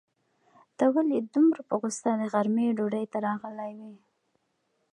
[0.77, 3.95] ته ولې دومره په غوسه د غرمې ډوډۍ ته راغلی وې؟